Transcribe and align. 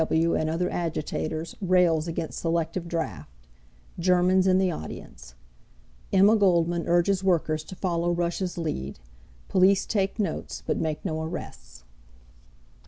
W. 0.01 0.29
W. 0.29 0.35
and 0.41 0.49
Other 0.49 0.67
Agitators 0.67 1.53
Rails 1.61 2.07
Against 2.07 2.39
Selective 2.39 2.87
Draft. 2.87 3.29
GERMANS 3.99 4.47
IN 4.47 4.57
THE 4.57 4.71
AUDIENCE 4.71 5.35
Emma 6.11 6.35
Goldman 6.35 6.87
Urges 6.87 7.23
Workers 7.23 7.63
to 7.65 7.75
Follow 7.75 8.09
Russia's 8.11 8.57
Lead 8.57 8.97
Police 9.47 9.85
Take 9.85 10.17
Notes, 10.17 10.63
but 10.65 10.77
Make 10.79 11.05
No 11.05 11.21
Arrests. 11.21 11.83